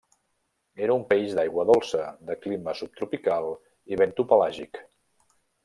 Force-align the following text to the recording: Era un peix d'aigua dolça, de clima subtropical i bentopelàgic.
Era 0.85 0.95
un 0.99 1.03
peix 1.11 1.35
d'aigua 1.39 1.65
dolça, 1.71 2.01
de 2.31 2.37
clima 2.47 2.75
subtropical 2.81 3.53
i 3.95 4.03
bentopelàgic. 4.03 4.85